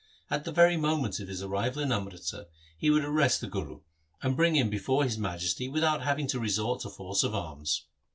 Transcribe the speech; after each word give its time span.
At 0.31 0.45
the 0.45 0.51
very 0.51 0.77
moment 0.77 1.19
of 1.19 1.27
his 1.27 1.43
arrival 1.43 1.79
in 1.83 1.91
Amritsar 1.91 2.45
he 2.75 2.89
would 2.89 3.05
arrest 3.05 3.39
the 3.39 3.45
Guru, 3.45 3.81
and 4.23 4.35
bring 4.35 4.55
him 4.55 4.67
before 4.67 5.03
his 5.03 5.19
Majesty 5.19 5.69
without 5.69 6.01
having 6.01 6.25
to 6.29 6.39
resort 6.39 6.81
to 6.81 6.89
force 6.89 7.21
of 7.23 7.35
arms. 7.35 7.85